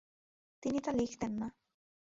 [0.63, 1.47] তিনি তা লিখতেন না।